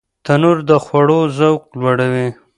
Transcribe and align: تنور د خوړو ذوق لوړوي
تنور 0.25 0.57
د 0.69 0.71
خوړو 0.83 1.19
ذوق 1.37 1.61
لوړوي 1.79 2.27